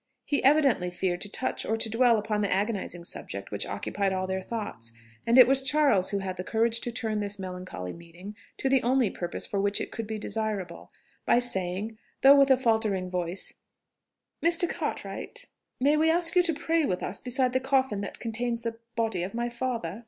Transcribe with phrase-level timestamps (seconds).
[0.25, 4.25] He evidently feared to touch or to dwell upon the agonising subject which occupied all
[4.25, 4.91] their thoughts,
[5.27, 8.81] and it was Charles who had the courage to turn this melancholy meeting to the
[8.81, 10.91] only purpose for which it could be desirable,
[11.23, 13.53] by saying though with a faltering voice,
[14.43, 14.67] "Mr.
[14.67, 15.45] Cartwright...
[15.79, 19.21] may we ask you to pray with us beside the coffin that contains the body
[19.21, 19.99] of my father?"